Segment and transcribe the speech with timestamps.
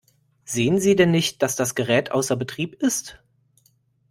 [0.45, 3.21] Sehen Sie denn nicht, dass das Gerät außer Betrieb ist?